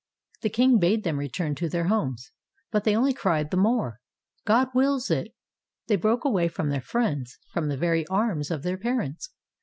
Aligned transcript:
The 0.41 0.49
king 0.49 0.79
bade 0.79 1.03
them 1.03 1.19
return 1.19 1.53
to 1.53 1.69
their 1.69 1.83
homes, 1.83 2.31
but 2.71 2.85
they 2.85 2.95
only 2.95 3.13
cried 3.13 3.51
the 3.51 3.57
more," 3.57 3.99
God 4.47 4.69
wills 4.73 5.11
it!" 5.11 5.35
They 5.89 5.95
broke 5.95 6.25
away 6.25 6.47
from 6.47 6.69
their 6.69 6.81
friends, 6.81 7.37
from 7.53 7.67
the 7.67 7.77
very 7.77 8.07
arms 8.07 8.49
of 8.49 8.63
their 8.63 8.79
parents. 8.79 9.29